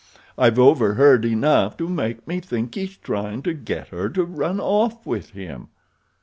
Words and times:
I've 0.35 0.57
overheard 0.57 1.25
enough 1.25 1.77
to 1.77 1.87
make 1.87 2.27
me 2.27 2.39
think 2.39 2.73
he's 2.73 2.97
tryin' 2.97 3.43
to 3.43 3.53
get 3.53 3.89
her 3.89 4.09
to 4.09 4.23
run 4.23 4.59
off 4.59 5.05
with 5.05 5.29
him." 5.29 5.67